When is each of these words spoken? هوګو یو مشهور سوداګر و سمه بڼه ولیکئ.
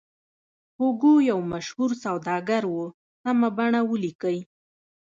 هوګو 0.77 1.13
یو 1.29 1.39
مشهور 1.53 1.91
سوداګر 2.03 2.63
و 2.73 2.77
سمه 3.23 3.49
بڼه 3.57 3.81
ولیکئ. 3.91 4.37